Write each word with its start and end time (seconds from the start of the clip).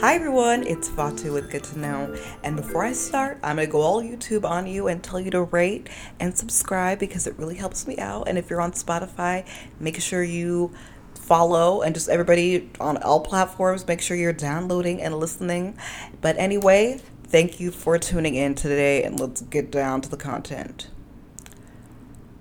Hi 0.00 0.14
everyone, 0.16 0.66
it's 0.66 0.88
Fatu 0.90 1.32
with 1.32 1.50
Good 1.50 1.64
to 1.64 1.78
Know. 1.78 2.14
And 2.42 2.56
before 2.56 2.84
I 2.84 2.92
start, 2.92 3.38
I'm 3.42 3.56
gonna 3.56 3.66
go 3.66 3.80
all 3.80 4.02
YouTube 4.02 4.44
on 4.44 4.66
you 4.66 4.88
and 4.88 5.02
tell 5.02 5.18
you 5.18 5.30
to 5.30 5.42
rate 5.44 5.88
and 6.20 6.36
subscribe 6.36 6.98
because 6.98 7.26
it 7.26 7.34
really 7.38 7.56
helps 7.56 7.86
me 7.86 7.96
out. 7.96 8.28
And 8.28 8.36
if 8.36 8.50
you're 8.50 8.60
on 8.60 8.72
Spotify, 8.72 9.46
make 9.80 10.00
sure 10.00 10.22
you 10.22 10.72
follow 11.14 11.80
and 11.80 11.94
just 11.94 12.10
everybody 12.10 12.70
on 12.80 12.98
all 12.98 13.20
platforms, 13.20 13.86
make 13.86 14.02
sure 14.02 14.16
you're 14.16 14.32
downloading 14.32 15.00
and 15.00 15.18
listening. 15.18 15.78
But 16.20 16.36
anyway, 16.36 17.00
thank 17.34 17.58
you 17.58 17.72
for 17.72 17.98
tuning 17.98 18.36
in 18.36 18.54
today 18.54 19.02
and 19.02 19.18
let's 19.18 19.40
get 19.40 19.68
down 19.68 20.00
to 20.00 20.08
the 20.08 20.16
content. 20.16 20.86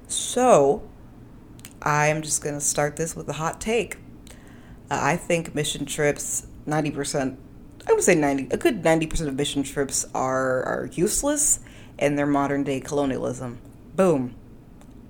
So, 0.08 0.88
I'm 1.82 2.22
just 2.22 2.44
gonna 2.44 2.62
start 2.62 2.96
this 2.96 3.16
with 3.16 3.28
a 3.28 3.34
hot 3.34 3.60
take. 3.60 3.96
Uh, 4.92 5.00
I 5.02 5.18
think 5.18 5.56
mission 5.56 5.88
trips 5.88 6.46
90% 6.68 7.38
I 7.88 7.94
would 7.94 8.04
say 8.04 8.14
90, 8.14 8.50
a 8.52 8.58
good 8.58 8.84
90% 8.84 9.28
of 9.28 9.34
mission 9.34 9.64
trips 9.64 10.06
are, 10.14 10.62
are 10.62 10.90
useless 10.94 11.60
and 11.98 12.16
they're 12.16 12.28
modern 12.28 12.64
day 12.64 12.80
colonialism. 12.80 13.58
Boom. 13.96 14.36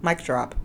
Mic 0.01 0.23
drop. 0.23 0.55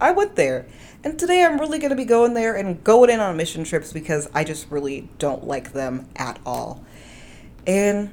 I 0.00 0.10
went 0.10 0.34
there. 0.34 0.66
And 1.04 1.16
today 1.16 1.44
I'm 1.44 1.60
really 1.60 1.78
going 1.78 1.90
to 1.90 1.96
be 1.96 2.04
going 2.04 2.34
there 2.34 2.56
and 2.56 2.82
going 2.82 3.10
in 3.10 3.20
on 3.20 3.36
mission 3.36 3.62
trips 3.62 3.92
because 3.92 4.28
I 4.34 4.42
just 4.42 4.68
really 4.72 5.08
don't 5.18 5.46
like 5.46 5.72
them 5.72 6.08
at 6.16 6.40
all. 6.44 6.84
And 7.64 8.10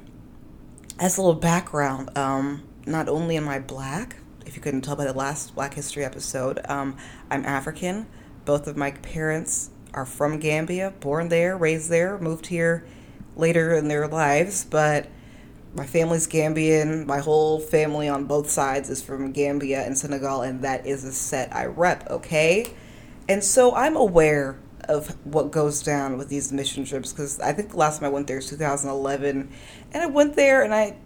as 0.98 1.16
a 1.16 1.20
little 1.20 1.40
background, 1.40 2.16
um, 2.16 2.62
not 2.86 3.08
only 3.08 3.36
am 3.36 3.48
I 3.48 3.58
black, 3.58 4.16
if 4.46 4.54
you 4.56 4.62
couldn't 4.62 4.82
tell 4.82 4.96
by 4.96 5.04
the 5.04 5.12
last 5.12 5.54
Black 5.54 5.74
History 5.74 6.04
episode, 6.04 6.60
um, 6.68 6.96
I'm 7.30 7.44
African. 7.44 8.06
Both 8.44 8.66
of 8.66 8.76
my 8.76 8.92
parents 8.92 9.70
are 9.92 10.06
from 10.06 10.38
Gambia, 10.38 10.92
born 11.00 11.28
there, 11.28 11.56
raised 11.56 11.90
there, 11.90 12.18
moved 12.18 12.46
here 12.46 12.86
later 13.36 13.74
in 13.74 13.88
their 13.88 14.06
lives, 14.06 14.64
but 14.64 15.08
my 15.74 15.86
family's 15.86 16.28
Gambian. 16.28 17.06
My 17.06 17.18
whole 17.18 17.58
family 17.58 18.08
on 18.08 18.26
both 18.26 18.48
sides 18.48 18.90
is 18.90 19.02
from 19.02 19.32
Gambia 19.32 19.82
and 19.82 19.98
Senegal, 19.98 20.42
and 20.42 20.62
that 20.62 20.86
is 20.86 21.04
a 21.04 21.12
set 21.12 21.54
I 21.54 21.66
rep, 21.66 22.08
okay? 22.10 22.66
And 23.28 23.42
so 23.42 23.74
I'm 23.74 23.96
aware 23.96 24.58
of 24.88 25.08
what 25.24 25.50
goes 25.50 25.82
down 25.82 26.16
with 26.16 26.28
these 26.28 26.52
mission 26.52 26.84
trips 26.84 27.12
because 27.12 27.40
I 27.40 27.52
think 27.52 27.70
the 27.70 27.76
last 27.76 28.00
time 28.00 28.06
I 28.06 28.12
went 28.12 28.26
there 28.26 28.36
was 28.36 28.48
2011, 28.50 29.50
and 29.92 30.02
I 30.02 30.06
went 30.06 30.36
there 30.36 30.62
and 30.62 30.74
I 30.74 30.96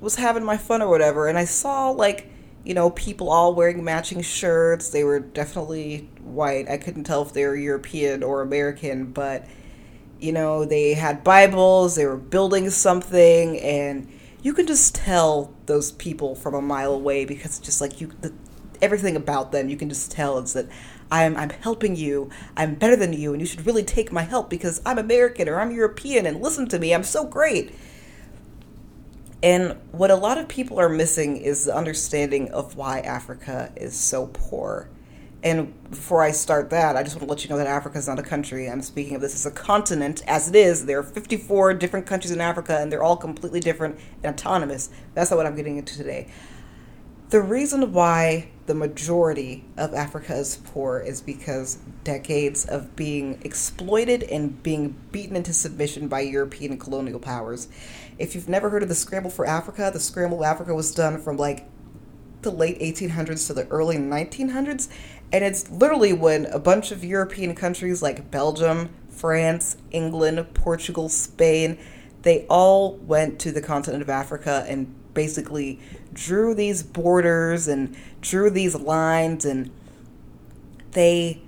was 0.00 0.16
having 0.16 0.44
my 0.44 0.56
fun 0.56 0.82
or 0.82 0.88
whatever, 0.88 1.28
and 1.28 1.38
I 1.38 1.44
saw 1.44 1.90
like 1.90 2.30
you 2.64 2.74
know 2.74 2.90
people 2.90 3.30
all 3.30 3.54
wearing 3.54 3.84
matching 3.84 4.22
shirts. 4.22 4.90
They 4.90 5.04
were 5.04 5.20
definitely 5.20 6.08
white. 6.22 6.68
I 6.68 6.76
couldn't 6.76 7.04
tell 7.04 7.22
if 7.22 7.32
they 7.32 7.44
were 7.46 7.56
European 7.56 8.22
or 8.22 8.42
American, 8.42 9.12
but 9.12 9.46
you 10.20 10.32
know, 10.32 10.64
they 10.64 10.94
had 10.94 11.24
Bibles, 11.24 11.96
they 11.96 12.06
were 12.06 12.16
building 12.16 12.70
something, 12.70 13.58
and 13.58 14.06
you 14.42 14.52
can 14.52 14.66
just 14.66 14.94
tell 14.94 15.54
those 15.66 15.92
people 15.92 16.34
from 16.34 16.54
a 16.54 16.62
mile 16.62 16.92
away 16.92 17.24
because 17.24 17.58
just 17.58 17.80
like 17.80 18.00
you, 18.00 18.12
the, 18.20 18.32
everything 18.82 19.16
about 19.16 19.52
them, 19.52 19.68
you 19.68 19.76
can 19.76 19.88
just 19.88 20.10
tell 20.10 20.38
it's 20.38 20.52
that 20.52 20.66
I'm, 21.10 21.36
I'm 21.36 21.50
helping 21.50 21.96
you, 21.96 22.30
I'm 22.56 22.74
better 22.74 22.96
than 22.96 23.12
you, 23.12 23.32
and 23.32 23.40
you 23.40 23.46
should 23.46 23.66
really 23.66 23.82
take 23.82 24.12
my 24.12 24.22
help 24.22 24.50
because 24.50 24.80
I'm 24.84 24.98
American 24.98 25.48
or 25.48 25.60
I'm 25.60 25.70
European 25.70 26.26
and 26.26 26.40
listen 26.40 26.68
to 26.68 26.78
me, 26.78 26.94
I'm 26.94 27.04
so 27.04 27.24
great. 27.24 27.74
And 29.42 29.76
what 29.92 30.10
a 30.10 30.16
lot 30.16 30.38
of 30.38 30.48
people 30.48 30.78
are 30.78 30.88
missing 30.88 31.38
is 31.38 31.64
the 31.64 31.74
understanding 31.74 32.50
of 32.50 32.76
why 32.76 33.00
Africa 33.00 33.72
is 33.76 33.94
so 33.94 34.26
poor 34.26 34.90
and 35.42 35.90
before 35.90 36.22
I 36.22 36.32
start 36.32 36.70
that, 36.70 36.96
I 36.96 37.02
just 37.02 37.16
want 37.16 37.26
to 37.26 37.30
let 37.30 37.44
you 37.44 37.50
know 37.50 37.56
that 37.56 37.66
Africa 37.66 37.96
is 37.96 38.06
not 38.06 38.18
a 38.18 38.22
country. 38.22 38.68
I'm 38.68 38.82
speaking 38.82 39.14
of 39.14 39.22
this 39.22 39.34
as 39.34 39.46
a 39.46 39.50
continent, 39.50 40.22
as 40.26 40.48
it 40.48 40.54
is. 40.54 40.84
There 40.84 40.98
are 40.98 41.02
54 41.02 41.74
different 41.74 42.06
countries 42.06 42.30
in 42.30 42.40
Africa, 42.42 42.78
and 42.78 42.92
they're 42.92 43.02
all 43.02 43.16
completely 43.16 43.60
different 43.60 43.98
and 44.22 44.34
autonomous. 44.34 44.90
That's 45.14 45.30
not 45.30 45.38
what 45.38 45.46
I'm 45.46 45.56
getting 45.56 45.78
into 45.78 45.96
today. 45.96 46.28
The 47.30 47.40
reason 47.40 47.92
why 47.92 48.48
the 48.66 48.74
majority 48.74 49.64
of 49.76 49.94
Africa 49.94 50.34
is 50.34 50.56
poor 50.56 50.98
is 50.98 51.20
because 51.20 51.78
decades 52.02 52.64
of 52.64 52.96
being 52.96 53.40
exploited 53.44 54.24
and 54.24 54.60
being 54.64 54.96
beaten 55.12 55.36
into 55.36 55.52
submission 55.52 56.08
by 56.08 56.22
European 56.22 56.76
colonial 56.76 57.20
powers. 57.20 57.68
If 58.18 58.34
you've 58.34 58.48
never 58.48 58.68
heard 58.68 58.82
of 58.82 58.88
the 58.88 58.96
Scramble 58.96 59.30
for 59.30 59.46
Africa, 59.46 59.92
the 59.92 60.00
Scramble 60.00 60.38
of 60.38 60.44
Africa 60.44 60.74
was 60.74 60.92
done 60.92 61.20
from 61.20 61.36
like 61.36 61.68
the 62.42 62.50
late 62.50 62.80
1800s 62.80 63.46
to 63.46 63.54
the 63.54 63.68
early 63.68 63.96
1900s 63.96 64.88
and 65.32 65.44
it's 65.44 65.70
literally 65.70 66.12
when 66.12 66.46
a 66.46 66.58
bunch 66.58 66.90
of 66.90 67.04
European 67.04 67.54
countries 67.54 68.02
like 68.02 68.32
Belgium, 68.32 68.88
France, 69.08 69.76
England, 69.92 70.44
Portugal, 70.52 71.08
Spain, 71.08 71.78
they 72.22 72.44
all 72.46 72.96
went 72.96 73.38
to 73.38 73.52
the 73.52 73.62
continent 73.62 74.02
of 74.02 74.10
Africa 74.10 74.64
and 74.66 74.92
basically 75.14 75.78
drew 76.12 76.54
these 76.54 76.82
borders 76.82 77.68
and 77.68 77.96
drew 78.20 78.50
these 78.50 78.74
lines 78.74 79.44
and 79.44 79.70
they 80.92 81.40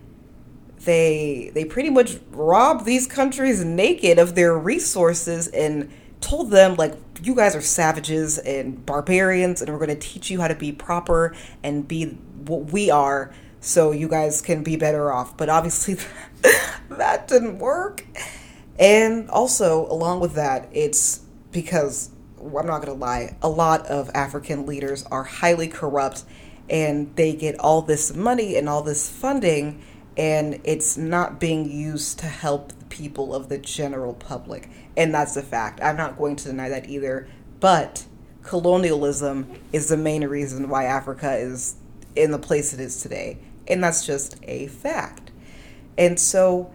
they 0.84 1.50
they 1.54 1.64
pretty 1.64 1.90
much 1.90 2.18
robbed 2.30 2.84
these 2.84 3.06
countries 3.06 3.64
naked 3.64 4.18
of 4.18 4.34
their 4.34 4.56
resources 4.56 5.48
and 5.48 5.90
told 6.20 6.50
them 6.50 6.74
like 6.76 6.94
you 7.22 7.34
guys 7.34 7.54
are 7.54 7.60
savages 7.60 8.38
and 8.38 8.84
barbarians 8.86 9.60
and 9.60 9.70
we're 9.70 9.84
going 9.84 9.88
to 9.88 10.08
teach 10.08 10.30
you 10.30 10.40
how 10.40 10.48
to 10.48 10.54
be 10.54 10.72
proper 10.72 11.34
and 11.62 11.86
be 11.86 12.06
what 12.46 12.72
we 12.72 12.90
are 12.90 13.32
so 13.62 13.92
you 13.92 14.08
guys 14.08 14.42
can 14.42 14.62
be 14.62 14.76
better 14.76 15.12
off. 15.12 15.36
But 15.36 15.48
obviously, 15.48 15.96
that 16.90 17.28
didn't 17.28 17.58
work. 17.58 18.04
And 18.78 19.30
also, 19.30 19.86
along 19.86 20.20
with 20.20 20.34
that, 20.34 20.68
it's 20.72 21.20
because 21.52 22.10
I'm 22.44 22.66
not 22.66 22.82
going 22.82 22.86
to 22.86 23.00
lie, 23.04 23.36
a 23.42 23.48
lot 23.48 23.86
of 23.86 24.10
African 24.14 24.66
leaders 24.66 25.04
are 25.10 25.25
highly 25.25 25.69
corrupt 25.69 26.25
and 26.69 27.14
they 27.16 27.34
get 27.34 27.58
all 27.60 27.82
this 27.82 28.14
money 28.14 28.56
and 28.56 28.69
all 28.69 28.82
this 28.82 29.10
funding, 29.10 29.82
and 30.16 30.60
it's 30.64 30.97
not 30.97 31.41
being 31.41 31.70
used 31.70 32.19
to 32.20 32.26
help 32.26 32.72
the 32.72 32.84
people 32.86 33.34
of 33.34 33.48
the 33.48 33.58
general 33.58 34.14
public. 34.14 34.70
And 34.97 35.12
that's 35.12 35.36
a 35.36 35.42
fact. 35.42 35.81
I'm 35.82 35.97
not 35.97 36.16
going 36.16 36.36
to 36.36 36.44
deny 36.44 36.69
that 36.69 36.88
either. 36.88 37.28
But 37.60 38.06
colonialism 38.42 39.50
is 39.72 39.88
the 39.88 39.97
main 39.97 40.25
reason 40.25 40.69
why 40.69 40.84
Africa 40.84 41.36
is 41.36 41.76
in 42.14 42.31
the 42.31 42.38
place 42.38 42.72
it 42.72 42.81
is 42.81 43.02
today 43.02 43.38
and 43.69 43.82
that's 43.82 44.04
just 44.04 44.36
a 44.42 44.66
fact. 44.69 45.31
And 45.97 46.19
so 46.19 46.72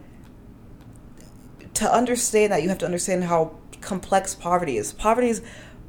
to 1.74 1.92
understand 1.92 2.52
that, 2.52 2.62
you 2.62 2.68
have 2.68 2.78
to 2.78 2.86
understand 2.86 3.24
how 3.24 3.57
complex 3.80 4.34
poverty 4.34 4.76
is. 4.76 4.92
Poverty 4.92 5.28
is 5.28 5.42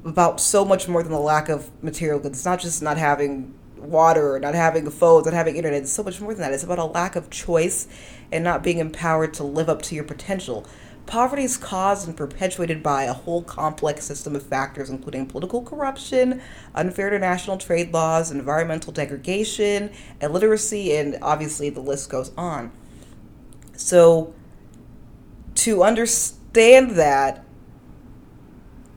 about 0.06 0.40
so 0.40 0.64
much 0.64 0.88
more 0.88 1.04
than 1.04 1.12
the 1.12 1.20
lack 1.20 1.50
of 1.50 1.72
material 1.84 2.20
goods. 2.20 2.40
It's 2.40 2.46
not 2.46 2.60
just 2.60 2.82
not 2.82 2.98
having 2.98 3.54
water 3.78 4.36
or 4.36 4.40
not 4.40 4.56
having 4.56 4.90
phones, 4.90 5.26
not 5.26 5.34
having 5.34 5.56
internet. 5.56 5.84
It's 5.84 5.92
so 5.92 6.04
much 6.04 6.22
more 6.22 6.34
than 6.34 6.42
that. 6.42 6.54
It's 6.54 6.64
about 6.64 6.80
a 6.80 6.86
lack 6.86 7.16
of 7.16 7.30
choice 7.30 7.88
and 8.32 8.44
not 8.44 8.64
being 8.64 8.78
empowered 8.78 9.34
to 9.36 9.44
live 9.44 9.70
up 9.70 9.82
to 9.84 9.96
your 9.96 10.04
potential. 10.04 10.66
Poverty 11.06 11.44
is 11.44 11.58
caused 11.58 12.08
and 12.08 12.16
perpetuated 12.16 12.84
by 12.84 13.06
a 13.06 13.14
whole 13.14 13.42
complex 13.42 14.06
system 14.06 14.36
of 14.36 14.44
factors, 14.44 14.92
including 14.92 15.26
political 15.26 15.64
corruption, 15.64 16.40
unfair 16.76 17.08
international 17.08 17.58
trade 17.58 17.92
laws, 17.92 18.30
environmental 18.30 18.94
degradation, 18.94 19.90
illiteracy, 20.22 20.96
and 20.96 21.18
obviously 21.22 21.72
the 21.72 21.80
list 21.80 22.12
goes 22.12 22.32
on. 22.38 22.72
So, 23.76 24.36
to 25.56 25.82
understand 25.82 26.92
that, 26.92 27.44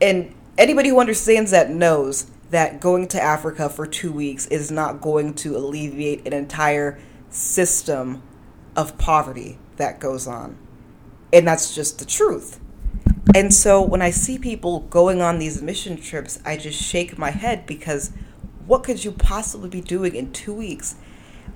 and 0.02 0.34
anybody 0.58 0.88
who 0.88 1.00
understands 1.00 1.52
that 1.52 1.70
knows 1.70 2.26
that 2.50 2.80
going 2.80 3.08
to 3.08 3.22
Africa 3.22 3.70
for 3.70 3.86
two 3.86 4.12
weeks 4.12 4.46
is 4.46 4.70
not 4.70 5.00
going 5.00 5.32
to 5.32 5.56
alleviate 5.56 6.26
an 6.26 6.34
entire 6.34 6.98
system 7.30 8.22
of 8.76 8.98
poverty 8.98 9.58
that 9.76 10.00
goes 10.00 10.26
on. 10.26 10.58
And 11.32 11.46
that's 11.46 11.74
just 11.74 11.98
the 11.98 12.04
truth. 12.04 12.60
And 13.34 13.54
so 13.54 13.80
when 13.80 14.02
I 14.02 14.10
see 14.10 14.38
people 14.38 14.80
going 14.80 15.22
on 15.22 15.38
these 15.38 15.62
mission 15.62 15.96
trips, 15.96 16.40
I 16.44 16.56
just 16.56 16.82
shake 16.82 17.16
my 17.16 17.30
head 17.30 17.64
because 17.64 18.10
what 18.66 18.84
could 18.84 19.04
you 19.04 19.12
possibly 19.12 19.70
be 19.70 19.80
doing 19.80 20.14
in 20.14 20.32
two 20.32 20.52
weeks? 20.52 20.96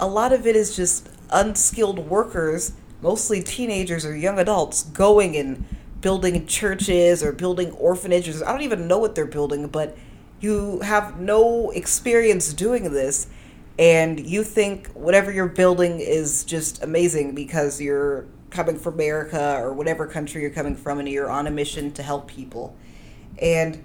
A 0.00 0.06
lot 0.06 0.32
of 0.32 0.47
it 0.47 0.56
is 0.56 0.75
just 0.75 1.11
unskilled 1.31 1.99
workers, 1.99 2.73
mostly 3.03 3.43
teenagers 3.43 4.06
or 4.06 4.17
young 4.17 4.38
adults, 4.38 4.85
going 4.85 5.37
and 5.37 5.67
building 6.06 6.47
churches 6.47 7.20
or 7.20 7.32
building 7.32 7.73
orphanages. 7.73 8.41
I 8.41 8.53
don't 8.53 8.62
even 8.62 8.87
know 8.87 8.99
what 8.99 9.17
they're 9.17 9.26
building, 9.26 9.67
but 9.67 9.99
you 10.38 10.79
have 10.79 11.19
no 11.19 11.70
experience 11.70 12.53
doing 12.53 12.93
this 12.93 13.26
and 13.76 14.25
you 14.25 14.44
think 14.44 14.87
whatever 14.93 15.32
you're 15.32 15.49
building 15.49 15.99
is 15.99 16.44
just 16.44 16.81
amazing 16.85 17.35
because 17.35 17.81
you're 17.81 18.25
coming 18.50 18.79
from 18.79 18.94
America 18.94 19.56
or 19.58 19.73
whatever 19.73 20.06
country 20.06 20.43
you're 20.43 20.53
coming 20.53 20.76
from 20.76 21.00
and 21.00 21.08
you're 21.08 21.29
on 21.29 21.49
a 21.49 21.50
mission 21.50 21.91
to 21.94 22.05
help 22.05 22.29
people. 22.29 22.76
And 23.43 23.85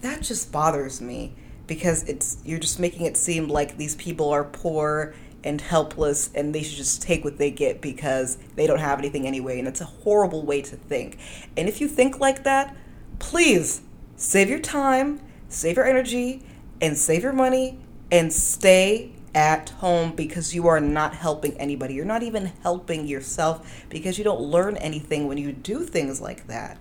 that 0.00 0.22
just 0.22 0.50
bothers 0.50 1.02
me 1.02 1.34
because 1.66 2.04
it's 2.04 2.38
you're 2.42 2.58
just 2.58 2.80
making 2.80 3.04
it 3.04 3.18
seem 3.18 3.48
like 3.48 3.76
these 3.76 3.96
people 3.96 4.30
are 4.30 4.44
poor 4.44 5.12
and 5.44 5.60
helpless 5.60 6.30
and 6.34 6.54
they 6.54 6.62
should 6.62 6.76
just 6.76 7.02
take 7.02 7.24
what 7.24 7.38
they 7.38 7.50
get 7.50 7.80
because 7.80 8.38
they 8.56 8.66
don't 8.66 8.78
have 8.78 8.98
anything 8.98 9.26
anyway 9.26 9.58
and 9.58 9.68
it's 9.68 9.80
a 9.80 9.86
horrible 9.86 10.44
way 10.44 10.62
to 10.62 10.76
think. 10.76 11.18
And 11.56 11.68
if 11.68 11.80
you 11.80 11.88
think 11.88 12.20
like 12.20 12.44
that, 12.44 12.76
please 13.18 13.82
save 14.16 14.48
your 14.48 14.58
time, 14.58 15.20
save 15.48 15.76
your 15.76 15.86
energy 15.86 16.44
and 16.80 16.96
save 16.96 17.22
your 17.22 17.32
money 17.32 17.78
and 18.10 18.32
stay 18.32 19.12
at 19.34 19.70
home 19.70 20.14
because 20.14 20.54
you 20.54 20.66
are 20.68 20.80
not 20.80 21.14
helping 21.14 21.58
anybody. 21.58 21.94
You're 21.94 22.04
not 22.04 22.22
even 22.22 22.52
helping 22.62 23.06
yourself 23.06 23.84
because 23.88 24.18
you 24.18 24.24
don't 24.24 24.40
learn 24.40 24.76
anything 24.76 25.26
when 25.26 25.38
you 25.38 25.52
do 25.52 25.84
things 25.84 26.20
like 26.20 26.46
that. 26.48 26.78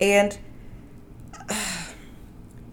And 0.00 0.38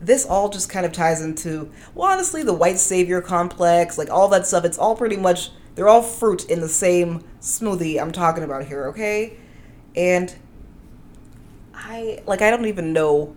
this 0.05 0.25
all 0.25 0.49
just 0.49 0.69
kind 0.69 0.85
of 0.85 0.91
ties 0.91 1.21
into, 1.21 1.71
well, 1.93 2.11
honestly, 2.11 2.43
the 2.43 2.53
white 2.53 2.77
savior 2.77 3.21
complex, 3.21 3.97
like 3.97 4.09
all 4.09 4.27
that 4.29 4.45
stuff. 4.45 4.65
It's 4.65 4.77
all 4.77 4.95
pretty 4.95 5.17
much, 5.17 5.51
they're 5.75 5.87
all 5.87 6.01
fruit 6.01 6.49
in 6.49 6.61
the 6.61 6.69
same 6.69 7.23
smoothie 7.41 7.99
I'm 8.01 8.11
talking 8.11 8.43
about 8.43 8.65
here, 8.65 8.87
okay? 8.87 9.37
And 9.95 10.33
I, 11.73 12.21
like, 12.25 12.41
I 12.41 12.51
don't 12.51 12.65
even 12.65 12.93
know 12.93 13.35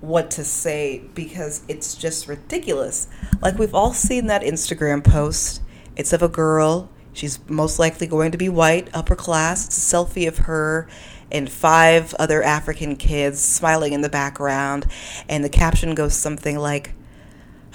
what 0.00 0.30
to 0.32 0.44
say 0.44 1.02
because 1.14 1.62
it's 1.68 1.94
just 1.94 2.28
ridiculous. 2.28 3.08
Like, 3.40 3.58
we've 3.58 3.74
all 3.74 3.92
seen 3.92 4.26
that 4.26 4.42
Instagram 4.42 5.02
post. 5.02 5.62
It's 5.96 6.12
of 6.12 6.22
a 6.22 6.28
girl. 6.28 6.90
She's 7.12 7.38
most 7.48 7.78
likely 7.78 8.06
going 8.06 8.32
to 8.32 8.38
be 8.38 8.48
white, 8.48 8.90
upper 8.92 9.14
class. 9.14 9.66
It's 9.66 9.92
a 9.92 9.96
selfie 9.96 10.26
of 10.26 10.38
her 10.38 10.88
and 11.34 11.50
five 11.50 12.14
other 12.14 12.42
African 12.42 12.94
kids 12.94 13.42
smiling 13.42 13.92
in 13.92 14.00
the 14.00 14.08
background. 14.08 14.86
And 15.28 15.44
the 15.44 15.48
caption 15.48 15.94
goes 15.94 16.14
something 16.14 16.56
like, 16.56 16.94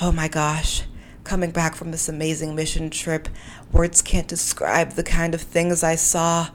Oh 0.02 0.14
my 0.14 0.30
gosh, 0.30 0.84
coming 1.26 1.52
back 1.52 1.76
from 1.76 1.92
this 1.92 2.08
amazing 2.08 2.56
mission 2.56 2.90
trip, 2.90 3.28
words 3.74 4.02
can't 4.02 4.30
describe 4.30 4.92
the 4.92 5.04
kind 5.04 5.36
of 5.36 5.42
things 5.42 5.84
I 5.84 5.96
saw. 5.96 6.50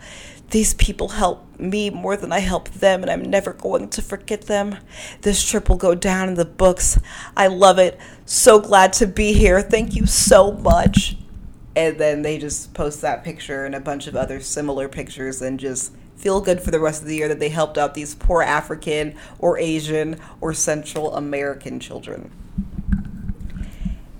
These 0.48 0.74
people 0.74 1.10
help 1.10 1.60
me 1.60 1.90
more 1.90 2.16
than 2.16 2.32
I 2.32 2.38
help 2.38 2.70
them, 2.70 3.02
and 3.02 3.10
I'm 3.10 3.22
never 3.22 3.52
going 3.52 3.90
to 3.90 4.00
forget 4.00 4.42
them. 4.42 4.78
This 5.20 5.44
trip 5.44 5.68
will 5.68 5.76
go 5.76 5.94
down 5.94 6.28
in 6.28 6.34
the 6.34 6.44
books. 6.46 6.98
I 7.36 7.48
love 7.48 7.78
it. 7.78 8.00
So 8.24 8.60
glad 8.60 8.94
to 8.94 9.06
be 9.06 9.34
here. 9.34 9.60
Thank 9.60 9.94
you 9.94 10.06
so 10.06 10.52
much. 10.52 11.16
And 11.76 11.98
then 11.98 12.22
they 12.22 12.38
just 12.38 12.72
post 12.72 13.02
that 13.02 13.24
picture 13.24 13.66
and 13.66 13.74
a 13.74 13.80
bunch 13.80 14.06
of 14.06 14.16
other 14.16 14.40
similar 14.40 14.88
pictures 14.88 15.42
and 15.42 15.60
just 15.60 15.92
feel 16.16 16.40
good 16.40 16.60
for 16.60 16.70
the 16.70 16.80
rest 16.80 17.02
of 17.02 17.08
the 17.08 17.16
year 17.16 17.28
that 17.28 17.40
they 17.40 17.48
helped 17.48 17.78
out 17.78 17.94
these 17.94 18.14
poor 18.14 18.42
African 18.42 19.14
or 19.38 19.58
Asian 19.58 20.18
or 20.40 20.54
Central 20.54 21.14
American 21.14 21.80
children. 21.80 22.30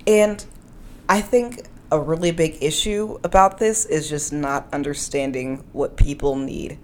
And 0.07 0.45
I 1.09 1.21
think 1.21 1.67
a 1.91 1.99
really 1.99 2.31
big 2.31 2.57
issue 2.61 3.19
about 3.23 3.57
this 3.57 3.85
is 3.85 4.09
just 4.09 4.33
not 4.33 4.67
understanding 4.73 5.63
what 5.71 5.97
people 5.97 6.35
need. 6.35 6.77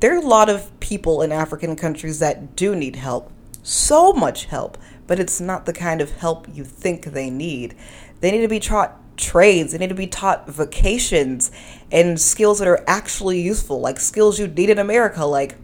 There 0.00 0.14
are 0.14 0.18
a 0.18 0.26
lot 0.26 0.48
of 0.48 0.78
people 0.80 1.22
in 1.22 1.32
African 1.32 1.76
countries 1.76 2.18
that 2.18 2.56
do 2.56 2.74
need 2.74 2.96
help, 2.96 3.32
so 3.62 4.12
much 4.12 4.46
help, 4.46 4.76
but 5.06 5.18
it's 5.18 5.40
not 5.40 5.66
the 5.66 5.72
kind 5.72 6.00
of 6.00 6.12
help 6.12 6.46
you 6.52 6.64
think 6.64 7.06
they 7.06 7.30
need. 7.30 7.74
They 8.20 8.30
need 8.30 8.42
to 8.42 8.48
be 8.48 8.60
taught 8.60 9.00
trades, 9.16 9.72
they 9.72 9.78
need 9.78 9.88
to 9.88 9.94
be 9.94 10.06
taught 10.06 10.48
vocations 10.48 11.50
and 11.90 12.20
skills 12.20 12.58
that 12.58 12.68
are 12.68 12.84
actually 12.86 13.40
useful, 13.40 13.80
like 13.80 14.00
skills 14.00 14.38
you 14.38 14.46
need 14.46 14.70
in 14.70 14.78
America, 14.78 15.24
like 15.24 15.56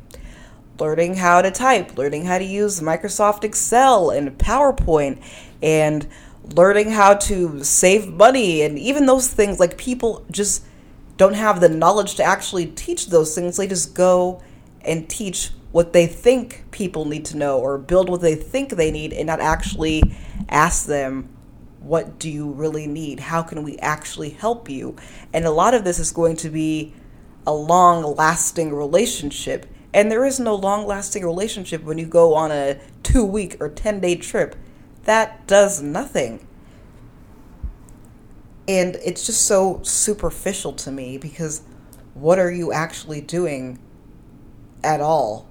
learning 0.79 1.14
how 1.14 1.43
to 1.43 1.50
type, 1.50 1.97
learning 1.99 2.25
how 2.25 2.38
to 2.38 2.44
use 2.44 2.81
Microsoft 2.81 3.44
Excel 3.44 4.11
and 4.11 4.38
PowerPoint, 4.38 5.23
and 5.62 6.06
learning 6.55 6.91
how 6.91 7.14
to 7.14 7.62
save 7.62 8.08
money 8.08 8.62
and 8.62 8.79
even 8.79 9.06
those 9.06 9.29
things 9.29 9.61
like 9.61 9.76
people 9.79 10.25
just 10.31 10.64
don't 11.17 11.35
have 11.35 11.61
the 11.61 11.69
knowledge 11.69 12.14
to 12.14 12.25
actually 12.25 12.67
teach 12.67 13.08
those 13.08 13.35
things. 13.35 13.56
They 13.56 13.67
just 13.67 13.94
go 13.94 14.43
and 14.82 15.08
teach 15.08 15.50
what 15.70 15.93
they 15.93 16.06
think 16.06 16.64
people 16.70 17.05
need 17.05 17.25
to 17.26 17.37
know 17.37 17.58
or 17.58 17.79
build 17.79 18.08
what 18.08 18.23
they 18.23 18.35
think 18.35 18.70
they 18.70 18.91
need 18.91 19.12
and 19.12 19.26
not 19.26 19.41
actually 19.41 20.02
ask 20.49 20.87
them 20.87 21.29
what 21.81 22.19
do 22.19 22.31
you 22.31 22.50
really 22.50 22.87
need 22.87 23.21
how 23.21 23.43
can 23.43 23.62
we 23.62 23.77
actually 23.79 24.31
help 24.31 24.69
you 24.69 24.94
and 25.32 25.44
a 25.44 25.50
lot 25.50 25.75
of 25.75 25.85
this 25.85 25.99
is 25.99 26.12
going 26.12 26.37
to 26.37 26.50
be 26.50 26.94
a 27.47 27.53
long 27.53 28.03
lasting 28.17 28.73
relationship 28.73 29.67
and 29.93 30.11
there 30.11 30.25
is 30.25 30.38
no 30.38 30.55
long 30.55 30.87
lasting 30.87 31.25
relationship 31.25 31.82
when 31.82 31.99
you 31.99 32.06
go 32.06 32.35
on 32.35 32.53
a 32.53 32.79
2 33.03 33.25
week 33.25 33.56
or 33.61 33.69
10 33.69 34.00
day 34.00 34.15
trip 34.15 34.55
that 35.05 35.47
does 35.47 35.82
nothing. 35.82 36.47
And 38.69 38.97
it's 39.05 39.26
just 39.26 39.47
so 39.47 39.81
superficial 39.83 40.73
to 40.75 40.93
me 40.93 41.19
because 41.19 41.62
what 42.15 42.38
are 42.38 42.53
you 42.53 42.73
actually 42.73 43.21
doing 43.21 43.79
at 44.85 45.00
all? 45.00 45.49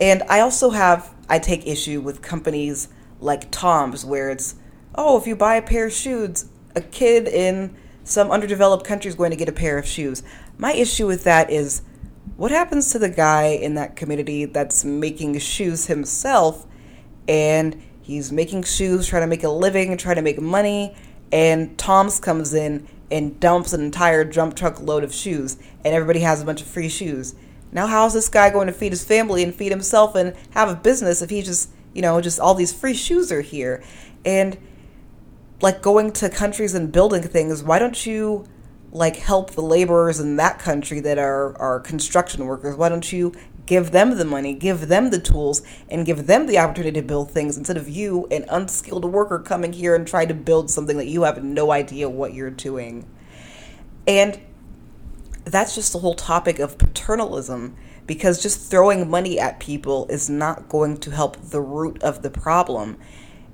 And 0.00 0.22
I 0.28 0.40
also 0.40 0.70
have, 0.70 1.14
I 1.28 1.38
take 1.38 1.66
issue 1.66 2.00
with 2.00 2.20
companies 2.20 2.88
like 3.20 3.50
TOMS 3.50 4.04
where 4.04 4.30
it's, 4.30 4.56
oh, 4.94 5.18
if 5.18 5.26
you 5.26 5.36
buy 5.36 5.56
a 5.56 5.62
pair 5.62 5.86
of 5.86 5.92
shoes, 5.92 6.46
a 6.74 6.80
kid 6.80 7.28
in 7.28 7.76
some 8.04 8.30
underdeveloped 8.30 8.84
country 8.84 9.08
is 9.08 9.14
going 9.14 9.30
to 9.30 9.36
get 9.36 9.48
a 9.48 9.52
pair 9.52 9.78
of 9.78 9.86
shoes. 9.86 10.22
My 10.58 10.72
issue 10.72 11.06
with 11.06 11.24
that 11.24 11.50
is 11.50 11.82
what 12.36 12.50
happens 12.50 12.90
to 12.92 12.98
the 12.98 13.08
guy 13.08 13.46
in 13.46 13.74
that 13.74 13.96
community 13.96 14.44
that's 14.44 14.84
making 14.84 15.38
shoes 15.38 15.86
himself 15.86 16.66
and 17.28 17.80
He's 18.02 18.32
making 18.32 18.64
shoes, 18.64 19.06
trying 19.06 19.22
to 19.22 19.28
make 19.28 19.44
a 19.44 19.48
living, 19.48 19.96
trying 19.96 20.16
to 20.16 20.22
make 20.22 20.40
money, 20.40 20.96
and 21.30 21.78
TOMS 21.78 22.18
comes 22.18 22.52
in 22.52 22.88
and 23.12 23.38
dumps 23.38 23.72
an 23.72 23.80
entire 23.80 24.24
jump 24.24 24.56
truck 24.56 24.80
load 24.80 25.04
of 25.04 25.14
shoes, 25.14 25.56
and 25.84 25.94
everybody 25.94 26.20
has 26.20 26.42
a 26.42 26.44
bunch 26.44 26.60
of 26.60 26.66
free 26.66 26.88
shoes. 26.88 27.34
Now, 27.70 27.86
how 27.86 28.06
is 28.06 28.12
this 28.12 28.28
guy 28.28 28.50
going 28.50 28.66
to 28.66 28.72
feed 28.72 28.90
his 28.90 29.04
family 29.04 29.44
and 29.44 29.54
feed 29.54 29.70
himself 29.70 30.16
and 30.16 30.34
have 30.50 30.68
a 30.68 30.74
business 30.74 31.22
if 31.22 31.30
he 31.30 31.42
just, 31.42 31.70
you 31.94 32.02
know, 32.02 32.20
just 32.20 32.40
all 32.40 32.54
these 32.54 32.72
free 32.72 32.94
shoes 32.94 33.30
are 33.30 33.40
here? 33.40 33.84
And 34.24 34.58
like 35.62 35.80
going 35.80 36.12
to 36.12 36.28
countries 36.28 36.74
and 36.74 36.92
building 36.92 37.22
things, 37.22 37.62
why 37.62 37.78
don't 37.78 38.04
you 38.04 38.44
like 38.90 39.16
help 39.16 39.52
the 39.52 39.62
laborers 39.62 40.20
in 40.20 40.36
that 40.36 40.58
country 40.58 41.00
that 41.00 41.18
are 41.18 41.56
are 41.58 41.80
construction 41.80 42.44
workers? 42.44 42.76
Why 42.76 42.88
don't 42.88 43.10
you 43.12 43.32
give 43.64 43.92
them 43.92 44.18
the 44.18 44.24
money, 44.24 44.54
give 44.54 44.88
them 44.88 45.10
the 45.10 45.20
tools, 45.20 45.62
and 45.88 46.04
give 46.04 46.26
them 46.26 46.46
the 46.46 46.58
opportunity 46.58 47.00
to 47.00 47.06
build 47.06 47.30
things 47.30 47.56
instead 47.56 47.76
of 47.76 47.88
you, 47.88 48.26
an 48.30 48.44
unskilled 48.50 49.04
worker, 49.04 49.38
coming 49.38 49.72
here 49.72 49.94
and 49.94 50.06
trying 50.06 50.28
to 50.28 50.34
build 50.34 50.70
something 50.70 50.96
that 50.96 51.06
you 51.06 51.22
have 51.22 51.42
no 51.42 51.70
idea 51.70 52.08
what 52.08 52.34
you're 52.34 52.50
doing. 52.50 53.08
And 54.06 54.40
that's 55.44 55.74
just 55.74 55.92
the 55.92 56.00
whole 56.00 56.14
topic 56.14 56.58
of 56.58 56.76
paternalism 56.76 57.76
because 58.06 58.42
just 58.42 58.70
throwing 58.70 59.08
money 59.08 59.38
at 59.38 59.60
people 59.60 60.06
is 60.08 60.28
not 60.28 60.68
going 60.68 60.96
to 60.98 61.10
help 61.10 61.36
the 61.40 61.60
root 61.60 62.02
of 62.02 62.22
the 62.22 62.30
problem. 62.30 62.98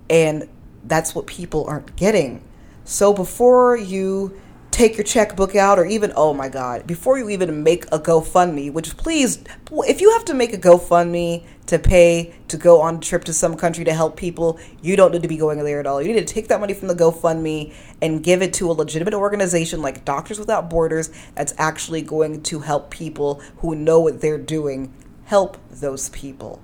And 0.09 0.49
that's 0.85 1.15
what 1.15 1.27
people 1.27 1.65
aren't 1.67 1.97
getting. 1.97 2.43
So 2.85 3.13
before 3.13 3.77
you 3.77 4.41
take 4.71 4.97
your 4.97 5.05
checkbook 5.05 5.57
out 5.57 5.79
or 5.79 5.85
even 5.87 6.13
oh 6.15 6.33
my 6.33 6.49
god 6.49 6.87
before 6.87 7.19
you 7.19 7.31
even 7.31 7.65
make 7.65 7.85
a 7.87 7.99
gofundme 7.99 8.71
which 8.73 8.97
please 8.97 9.43
if 9.89 10.01
you 10.01 10.13
have 10.13 10.25
to 10.25 10.35
make 10.35 10.53
a 10.53 10.59
gofundme 10.59 11.45
to 11.69 11.79
pay 11.79 12.35
to 12.49 12.57
go 12.57 12.81
on 12.81 12.97
a 12.97 12.99
trip 12.99 13.25
to 13.25 13.33
some 13.33 13.55
country 13.55 13.85
to 13.85 13.93
help 13.93 14.17
people 14.17 14.59
you 14.81 14.97
don't 14.97 15.13
need 15.13 15.23
to 15.23 15.29
be 15.29 15.37
going 15.37 15.59
there 15.59 15.79
at 15.79 15.87
all. 15.87 16.01
You 16.01 16.15
need 16.15 16.27
to 16.27 16.35
take 16.35 16.49
that 16.49 16.61
money 16.61 16.73
from 16.73 16.89
the 16.89 16.95
gofundme 16.95 17.75
and 18.01 18.25
give 18.25 18.41
it 18.41 18.55
to 18.55 18.71
a 18.71 18.73
legitimate 18.73 19.13
organization 19.13 19.83
like 19.83 20.05
doctors 20.05 20.39
without 20.39 20.71
borders 20.71 21.11
that's 21.35 21.53
actually 21.59 22.01
going 22.01 22.43
to 22.45 22.61
help 22.61 22.91
people 22.91 23.43
who 23.59 23.77
know 23.77 24.01
what 24.01 24.23
they're 24.23 24.39
doing. 24.39 24.95
Help 25.27 25.59
those 25.71 26.09
people. 26.09 26.63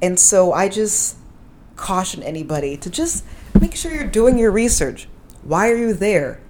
And 0.00 0.18
so 0.18 0.52
i 0.52 0.68
just 0.68 1.16
caution 1.80 2.22
anybody 2.22 2.76
to 2.76 2.90
just 2.90 3.24
make 3.60 3.74
sure 3.74 3.92
you're 3.92 4.06
doing 4.06 4.38
your 4.38 4.50
research 4.50 5.08
why 5.42 5.68
are 5.70 5.76
you 5.76 5.94
there 5.94 6.40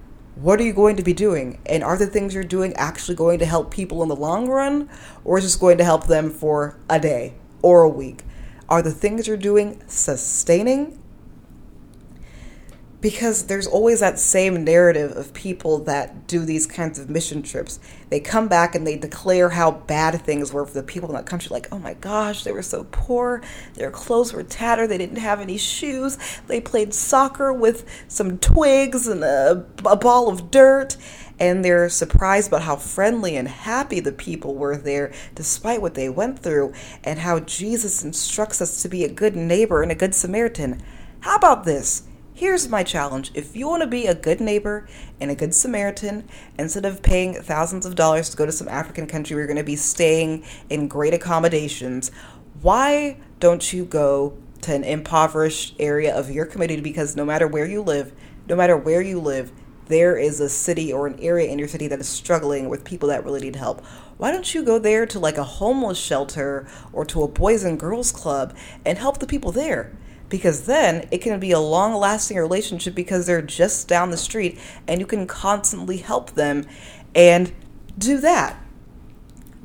what 0.40 0.58
are 0.58 0.62
you 0.62 0.72
going 0.72 0.96
to 0.96 1.02
be 1.02 1.12
doing? 1.12 1.60
And 1.66 1.84
are 1.84 1.98
the 1.98 2.06
things 2.06 2.34
you're 2.34 2.44
doing 2.44 2.74
actually 2.76 3.14
going 3.14 3.40
to 3.40 3.44
help 3.44 3.70
people 3.70 4.02
in 4.02 4.08
the 4.08 4.16
long 4.16 4.48
run? 4.48 4.88
Or 5.22 5.36
is 5.36 5.44
this 5.44 5.56
going 5.56 5.76
to 5.78 5.84
help 5.84 6.06
them 6.06 6.30
for 6.30 6.78
a 6.88 6.98
day 6.98 7.34
or 7.60 7.82
a 7.82 7.88
week? 7.90 8.22
Are 8.66 8.80
the 8.80 8.90
things 8.90 9.26
you're 9.26 9.36
doing 9.36 9.82
sustaining 9.86 10.98
because 13.00 13.46
there's 13.46 13.66
always 13.66 14.00
that 14.00 14.18
same 14.18 14.62
narrative 14.62 15.16
of 15.16 15.32
people 15.32 15.78
that 15.84 16.26
do 16.26 16.44
these 16.44 16.66
kinds 16.66 16.98
of 16.98 17.08
mission 17.08 17.42
trips. 17.42 17.80
They 18.10 18.20
come 18.20 18.48
back 18.48 18.74
and 18.74 18.86
they 18.86 18.96
declare 18.96 19.50
how 19.50 19.70
bad 19.70 20.20
things 20.22 20.52
were 20.52 20.66
for 20.66 20.74
the 20.74 20.82
people 20.82 21.08
in 21.08 21.14
that 21.14 21.26
country. 21.26 21.48
Like, 21.50 21.68
oh 21.72 21.78
my 21.78 21.94
gosh, 21.94 22.44
they 22.44 22.52
were 22.52 22.62
so 22.62 22.86
poor. 22.90 23.42
Their 23.74 23.90
clothes 23.90 24.32
were 24.32 24.42
tattered. 24.42 24.88
They 24.88 24.98
didn't 24.98 25.16
have 25.16 25.40
any 25.40 25.56
shoes. 25.56 26.18
They 26.46 26.60
played 26.60 26.92
soccer 26.92 27.52
with 27.52 27.86
some 28.08 28.38
twigs 28.38 29.06
and 29.06 29.24
a, 29.24 29.64
a 29.86 29.96
ball 29.96 30.28
of 30.28 30.50
dirt. 30.50 30.96
and 31.38 31.64
they're 31.64 31.88
surprised 31.88 32.48
about 32.48 32.62
how 32.62 32.76
friendly 32.76 33.34
and 33.34 33.48
happy 33.48 33.98
the 33.98 34.12
people 34.12 34.54
were 34.54 34.76
there 34.76 35.10
despite 35.34 35.80
what 35.80 35.94
they 35.94 36.08
went 36.08 36.38
through 36.38 36.74
and 37.02 37.18
how 37.20 37.40
Jesus 37.40 38.04
instructs 38.04 38.60
us 38.60 38.82
to 38.82 38.88
be 38.90 39.04
a 39.04 39.08
good 39.08 39.34
neighbor 39.34 39.82
and 39.82 39.90
a 39.90 39.94
good 39.94 40.14
Samaritan. 40.14 40.82
How 41.20 41.36
about 41.36 41.64
this? 41.64 42.02
Here's 42.40 42.70
my 42.70 42.82
challenge. 42.82 43.30
If 43.34 43.54
you 43.54 43.68
want 43.68 43.82
to 43.82 43.86
be 43.86 44.06
a 44.06 44.14
good 44.14 44.40
neighbor 44.40 44.88
and 45.20 45.30
a 45.30 45.34
good 45.34 45.54
Samaritan, 45.54 46.26
instead 46.58 46.86
of 46.86 47.02
paying 47.02 47.34
thousands 47.34 47.84
of 47.84 47.96
dollars 47.96 48.30
to 48.30 48.36
go 48.38 48.46
to 48.46 48.50
some 48.50 48.66
African 48.66 49.06
country 49.06 49.34
where 49.34 49.42
you're 49.42 49.46
going 49.46 49.58
to 49.58 49.62
be 49.62 49.76
staying 49.76 50.46
in 50.70 50.88
great 50.88 51.12
accommodations, 51.12 52.10
why 52.62 53.18
don't 53.40 53.74
you 53.74 53.84
go 53.84 54.38
to 54.62 54.74
an 54.74 54.84
impoverished 54.84 55.74
area 55.78 56.16
of 56.16 56.30
your 56.30 56.46
community? 56.46 56.80
Because 56.80 57.14
no 57.14 57.26
matter 57.26 57.46
where 57.46 57.66
you 57.66 57.82
live, 57.82 58.14
no 58.48 58.56
matter 58.56 58.74
where 58.74 59.02
you 59.02 59.20
live, 59.20 59.52
there 59.88 60.16
is 60.16 60.40
a 60.40 60.48
city 60.48 60.90
or 60.90 61.06
an 61.06 61.20
area 61.20 61.50
in 61.50 61.58
your 61.58 61.68
city 61.68 61.88
that 61.88 62.00
is 62.00 62.08
struggling 62.08 62.70
with 62.70 62.84
people 62.84 63.10
that 63.10 63.22
really 63.22 63.40
need 63.40 63.56
help. 63.56 63.84
Why 64.16 64.30
don't 64.30 64.54
you 64.54 64.64
go 64.64 64.78
there 64.78 65.04
to 65.04 65.18
like 65.18 65.36
a 65.36 65.44
homeless 65.44 65.98
shelter 65.98 66.66
or 66.90 67.04
to 67.04 67.22
a 67.22 67.28
boys 67.28 67.64
and 67.64 67.78
girls 67.78 68.10
club 68.10 68.56
and 68.86 68.96
help 68.96 69.18
the 69.18 69.26
people 69.26 69.52
there? 69.52 69.94
Because 70.30 70.64
then 70.64 71.06
it 71.10 71.18
can 71.18 71.38
be 71.38 71.50
a 71.50 71.60
long 71.60 71.94
lasting 71.94 72.38
relationship 72.38 72.94
because 72.94 73.26
they're 73.26 73.42
just 73.42 73.86
down 73.88 74.10
the 74.10 74.16
street 74.16 74.58
and 74.88 75.00
you 75.00 75.06
can 75.06 75.26
constantly 75.26 75.98
help 75.98 76.30
them 76.30 76.64
and 77.14 77.52
do 77.98 78.18
that. 78.18 78.56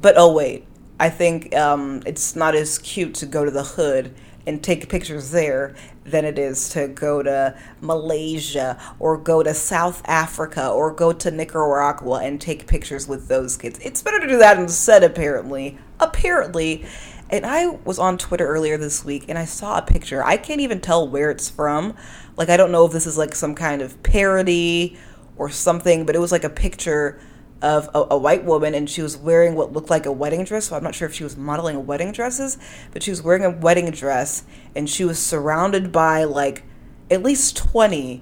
But 0.02 0.16
oh, 0.18 0.34
wait, 0.34 0.68
I 1.00 1.10
think 1.10 1.56
um, 1.56 2.02
it's 2.06 2.36
not 2.36 2.56
as 2.56 2.78
cute 2.80 3.14
to 3.16 3.26
go 3.26 3.46
to 3.46 3.52
the 3.52 3.64
hood 3.64 4.14
and 4.48 4.64
take 4.64 4.88
pictures 4.90 5.32
there 5.32 5.76
than 6.04 6.24
it 6.24 6.38
is 6.38 6.70
to 6.70 6.88
go 6.88 7.24
to 7.24 7.58
Malaysia 7.82 8.78
or 9.00 9.18
go 9.18 9.42
to 9.42 9.54
South 9.54 10.04
Africa 10.06 10.70
or 10.70 10.94
go 10.94 11.12
to 11.12 11.32
Nicaragua 11.32 12.22
and 12.24 12.40
take 12.40 12.68
pictures 12.68 13.08
with 13.08 13.28
those 13.28 13.58
kids. 13.58 13.80
It's 13.82 14.04
better 14.04 14.20
to 14.20 14.28
do 14.28 14.38
that 14.38 14.60
instead, 14.60 15.04
apparently. 15.04 15.78
Apparently. 16.00 16.86
And 17.30 17.46
I 17.46 17.68
was 17.68 17.98
on 17.98 18.18
Twitter 18.18 18.46
earlier 18.48 18.78
this 18.78 19.04
week 19.04 19.26
and 19.30 19.38
I 19.38 19.46
saw 19.46 19.80
a 19.80 19.82
picture. 19.82 20.24
I 20.24 20.38
can't 20.38 20.62
even 20.62 20.80
tell 20.80 21.08
where 21.08 21.32
it's 21.32 21.50
from. 21.50 21.96
Like, 22.38 22.50
I 22.50 22.58
don't 22.58 22.72
know 22.72 22.86
if 22.86 22.92
this 22.92 23.08
is 23.08 23.18
like 23.18 23.34
some 23.34 23.56
kind 23.56 23.82
of 23.82 24.02
parody 24.04 24.98
or 25.38 25.50
something, 25.50 26.06
but 26.06 26.16
it 26.16 26.20
was 26.20 26.32
like 26.32 26.44
a 26.44 26.50
picture 26.50 27.20
of 27.62 27.90
a, 27.96 28.08
a, 28.12 28.18
white 28.18 28.44
woman 28.44 28.76
and 28.76 28.90
she 28.90 29.02
was 29.02 29.18
wearing 29.18 29.56
what 29.56 29.74
looked 29.74 29.90
like 29.90 30.06
a 30.06 30.12
wedding 30.12 30.44
dress. 30.44 30.66
So 30.66 30.76
I'm 30.76 30.84
not 30.84 30.94
sure 30.94 31.08
if 31.08 31.16
she 31.16 31.24
was 31.24 31.36
modeling 31.36 31.88
wedding 31.88 32.12
dresses, 32.12 32.58
but 32.92 33.02
she 33.02 33.10
was 33.10 33.24
wearing 33.24 33.44
a 33.44 33.50
wedding 33.50 33.90
dress 33.92 34.44
and 34.76 34.90
she 34.90 35.04
was 35.04 35.18
surrounded 35.18 35.92
by 35.92 36.26
like 36.26 36.64
at 37.10 37.24
least 37.24 37.58
20 37.58 38.22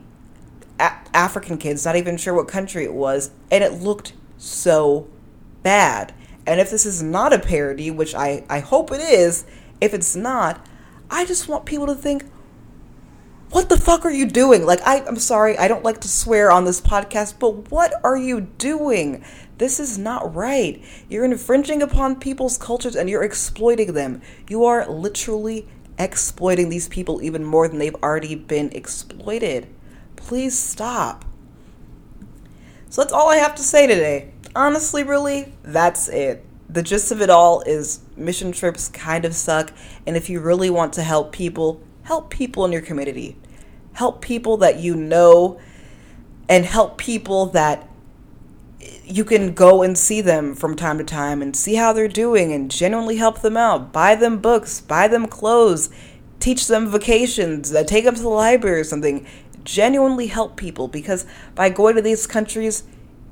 a- 0.79 0.98
African 1.13 1.57
kids, 1.57 1.83
not 1.83 1.95
even 1.95 2.15
sure 2.15 2.33
what 2.33 2.48
country 2.48 2.83
it 2.83 2.93
was. 2.93 3.31
And 3.51 3.63
it 3.63 3.74
looked 3.74 4.13
so 4.38 5.10
bad. 5.62 6.13
And 6.45 6.59
if 6.59 6.69
this 6.69 6.85
is 6.85 7.01
not 7.01 7.33
a 7.33 7.39
parody, 7.39 7.89
which 7.89 8.15
I, 8.15 8.43
I 8.50 8.59
hope 8.59 8.91
it 8.91 9.01
is, 9.01 9.45
if 9.79 9.93
it's 9.93 10.15
not, 10.15 10.65
I 11.09 11.25
just 11.25 11.47
want 11.47 11.65
people 11.65 11.88
to 11.88 11.95
think, 11.95 12.25
what 13.51 13.69
the 13.69 13.77
fuck 13.77 14.03
are 14.03 14.12
you 14.12 14.25
doing? 14.25 14.65
Like, 14.65 14.81
I, 14.81 15.05
I'm 15.05 15.17
sorry, 15.17 15.57
I 15.57 15.67
don't 15.67 15.83
like 15.83 16.01
to 16.01 16.07
swear 16.07 16.51
on 16.51 16.65
this 16.65 16.81
podcast, 16.81 17.35
but 17.39 17.71
what 17.71 17.93
are 18.03 18.17
you 18.17 18.41
doing? 18.41 19.23
This 19.59 19.79
is 19.79 19.97
not 19.97 20.33
right. 20.33 20.83
You're 21.07 21.23
infringing 21.23 21.81
upon 21.83 22.19
people's 22.19 22.57
cultures 22.57 22.95
and 22.95 23.09
you're 23.09 23.23
exploiting 23.23 23.93
them. 23.93 24.21
You 24.50 24.65
are 24.65 24.89
literally 24.89 25.67
exploiting 26.00 26.69
these 26.69 26.88
people 26.88 27.21
even 27.21 27.43
more 27.43 27.67
than 27.67 27.77
they've 27.77 27.95
already 27.95 28.33
been 28.33 28.71
exploited. 28.71 29.67
Please 30.15 30.57
stop. 30.57 31.23
So 32.89 33.01
that's 33.01 33.13
all 33.13 33.29
I 33.29 33.38
have 33.38 33.55
to 33.55 33.63
say 33.63 33.85
today 33.85 34.32
honestly, 34.55 35.03
really, 35.03 35.53
that's 35.63 36.07
it. 36.07 36.45
The 36.69 36.81
gist 36.81 37.12
of 37.12 37.22
it 37.22 37.29
all 37.29 37.62
is 37.62 38.01
mission 38.15 38.51
trips 38.51 38.89
kind 38.89 39.25
of 39.25 39.36
suck. 39.36 39.72
And 40.07 40.15
if 40.15 40.29
you 40.29 40.39
really 40.39 40.69
want 40.69 40.93
to 40.93 41.03
help 41.03 41.31
people, 41.31 41.81
help 42.03 42.29
people 42.29 42.65
in 42.65 42.72
your 42.72 42.81
community. 42.81 43.38
Help 43.93 44.22
people 44.22 44.57
that 44.57 44.79
you 44.79 44.95
know 44.95 45.60
and 46.50 46.65
help 46.65 46.98
people 46.98 47.48
that 47.48 47.88
you 49.05 49.24
can 49.24 49.53
go 49.53 49.81
and 49.81 49.98
see 49.98 50.22
them 50.22 50.55
from 50.55 50.75
time 50.75 50.98
to 50.98 51.03
time 51.03 51.41
and 51.41 51.55
see 51.55 51.75
how 51.75 51.93
they're 51.93 52.07
doing 52.07 52.51
and 52.51 52.72
genuinely 52.72 53.17
help 53.17 53.41
them 53.41 53.57
out. 53.57 53.93
Buy 53.93 54.15
them 54.15 54.39
books, 54.39 54.81
buy 54.81 55.07
them 55.07 55.27
clothes, 55.27 55.89
teach 56.39 56.67
them 56.67 56.89
vacations, 56.89 57.74
uh, 57.74 57.83
take 57.83 58.05
them 58.05 58.15
to 58.15 58.22
the 58.22 58.29
library 58.29 58.79
or 58.79 58.83
something. 58.83 59.25
Genuinely 59.63 60.27
help 60.27 60.57
people 60.57 60.88
because 60.88 61.25
by 61.55 61.69
going 61.69 61.95
to 61.95 62.01
these 62.01 62.27
countries, 62.27 62.83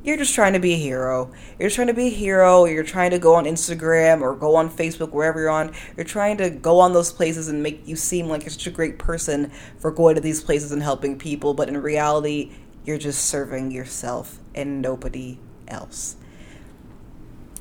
you're 0.03 0.17
just 0.17 0.33
trying 0.33 0.53
to 0.53 0.59
be 0.59 0.73
a 0.73 0.77
hero. 0.77 1.31
You're 1.59 1.69
trying 1.69 1.87
to 1.87 1.93
be 1.93 2.07
a 2.07 2.11
hero. 2.11 2.65
You're 2.65 2.83
trying 2.83 3.11
to 3.11 3.19
go 3.19 3.35
on 3.35 3.45
Instagram 3.45 4.21
or 4.21 4.35
go 4.35 4.55
on 4.55 4.69
Facebook, 4.69 5.11
wherever 5.11 5.39
you're 5.39 5.49
on. 5.49 5.73
You're 5.95 6.05
trying 6.05 6.37
to 6.37 6.49
go 6.49 6.79
on 6.79 6.93
those 6.93 7.11
places 7.11 7.47
and 7.47 7.61
make 7.61 7.87
you 7.87 7.95
seem 7.95 8.27
like 8.27 8.41
you're 8.41 8.49
such 8.49 8.65
a 8.65 8.71
great 8.71 8.97
person 8.97 9.51
for 9.77 9.91
going 9.91 10.15
to 10.15 10.21
these 10.21 10.41
places 10.43 10.71
and 10.71 10.81
helping 10.81 11.19
people. 11.19 11.53
But 11.53 11.69
in 11.69 11.77
reality, 11.77 12.51
you're 12.83 12.97
just 12.97 13.25
serving 13.25 13.71
yourself 13.71 14.39
and 14.55 14.81
nobody 14.81 15.37
else. 15.67 16.15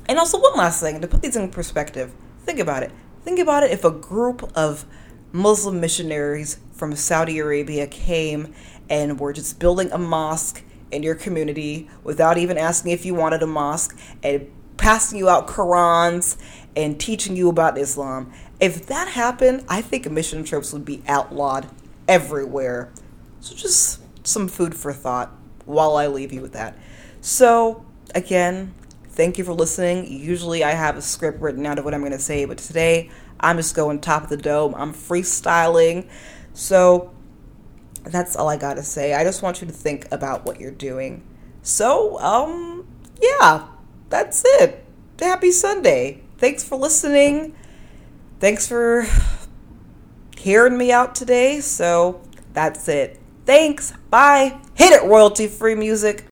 And 0.09 0.17
also, 0.17 0.41
one 0.41 0.57
last 0.57 0.81
thing 0.81 0.99
to 1.01 1.07
put 1.07 1.21
these 1.21 1.35
in 1.35 1.49
perspective 1.49 2.11
think 2.43 2.59
about 2.59 2.81
it. 2.81 2.91
Think 3.23 3.39
about 3.39 3.61
it 3.61 3.69
if 3.69 3.85
a 3.85 3.91
group 3.91 4.51
of 4.57 4.83
Muslim 5.31 5.79
missionaries 5.79 6.57
from 6.73 6.95
Saudi 6.95 7.37
Arabia 7.37 7.85
came 7.85 8.53
and 8.89 9.19
were 9.19 9.31
just 9.31 9.59
building 9.59 9.91
a 9.91 9.99
mosque 9.99 10.63
in 10.91 11.03
your 11.03 11.15
community 11.15 11.89
without 12.03 12.37
even 12.37 12.57
asking 12.57 12.91
if 12.91 13.05
you 13.05 13.13
wanted 13.13 13.41
a 13.43 13.47
mosque 13.47 13.97
and 14.23 14.51
passing 14.77 15.17
you 15.17 15.29
out 15.29 15.47
Qurans 15.47 16.37
and 16.75 16.99
teaching 16.99 17.35
you 17.35 17.49
about 17.49 17.77
Islam. 17.77 18.31
If 18.59 18.85
that 18.87 19.07
happened, 19.07 19.65
I 19.67 19.81
think 19.81 20.09
mission 20.09 20.43
trips 20.43 20.73
would 20.73 20.85
be 20.85 21.03
outlawed 21.07 21.67
everywhere. 22.07 22.91
So 23.39 23.55
just 23.55 24.01
some 24.25 24.47
food 24.47 24.75
for 24.75 24.93
thought 24.93 25.31
while 25.65 25.95
I 25.95 26.07
leave 26.07 26.33
you 26.33 26.41
with 26.41 26.53
that. 26.53 26.77
So, 27.21 27.85
again, 28.15 28.73
thank 29.09 29.37
you 29.37 29.43
for 29.43 29.53
listening. 29.53 30.11
Usually 30.11 30.63
I 30.63 30.71
have 30.71 30.97
a 30.97 31.01
script 31.01 31.41
written 31.41 31.65
out 31.65 31.79
of 31.79 31.85
what 31.85 31.93
I'm 31.93 32.01
going 32.01 32.11
to 32.11 32.19
say, 32.19 32.45
but 32.45 32.57
today 32.57 33.09
I'm 33.39 33.57
just 33.57 33.75
going 33.75 33.99
top 33.99 34.23
of 34.23 34.29
the 34.29 34.37
dome. 34.37 34.73
I'm 34.75 34.93
freestyling. 34.93 36.07
So, 36.53 37.13
that's 38.03 38.35
all 38.35 38.49
I 38.49 38.57
got 38.57 38.75
to 38.75 38.83
say. 38.83 39.13
I 39.13 39.23
just 39.23 39.41
want 39.41 39.61
you 39.61 39.67
to 39.67 39.73
think 39.73 40.07
about 40.11 40.45
what 40.45 40.59
you're 40.59 40.71
doing. 40.71 41.23
So, 41.61 42.19
um, 42.19 42.87
yeah, 43.21 43.67
that's 44.09 44.43
it. 44.45 44.83
Happy 45.19 45.51
Sunday. 45.51 46.23
Thanks 46.37 46.63
for 46.63 46.77
listening. 46.77 47.55
Thanks 48.39 48.67
for 48.67 49.05
hearing 50.37 50.77
me 50.77 50.91
out 50.91 51.13
today. 51.13 51.59
So, 51.61 52.21
that's 52.53 52.87
it. 52.87 53.19
Thanks. 53.45 53.93
Bye. 54.09 54.59
Hit 54.75 54.91
it, 54.93 55.03
royalty 55.03 55.47
free 55.47 55.75
music. 55.75 56.30